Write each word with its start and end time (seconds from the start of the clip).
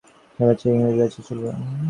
মুসলমান 0.39 0.47
বাঁচিয়ে, 0.47 0.73
ইংরেজ 0.75 0.95
বাঁচিয়ে 0.99 1.25
চলব। 1.27 1.45